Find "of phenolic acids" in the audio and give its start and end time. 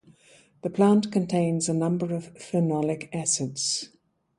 2.15-3.89